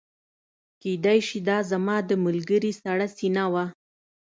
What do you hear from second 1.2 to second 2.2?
شي دا زما د